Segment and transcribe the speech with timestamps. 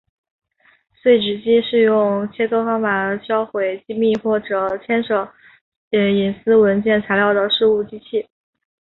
[0.99, 5.31] 碎纸机是用切割方法销毁机密或者牵涉
[5.91, 8.27] 隐私文件材料的事务机器。